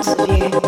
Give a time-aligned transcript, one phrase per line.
[0.00, 0.59] atmosphere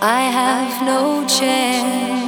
[0.00, 2.27] I have no chance.